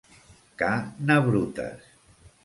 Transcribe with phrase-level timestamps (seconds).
[0.61, 0.69] Ca
[1.07, 1.79] na Brutes.